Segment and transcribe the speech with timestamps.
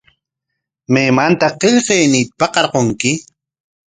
[0.93, 3.11] ¿Maymantaq qillqayniita pakarqurki?